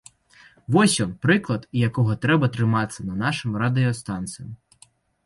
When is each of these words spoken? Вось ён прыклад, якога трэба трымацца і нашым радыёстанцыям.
Вось 0.75 0.93
ён 1.03 1.11
прыклад, 1.25 1.67
якога 1.89 2.15
трэба 2.23 2.49
трымацца 2.55 2.99
і 3.07 3.15
нашым 3.21 3.51
радыёстанцыям. 3.65 4.49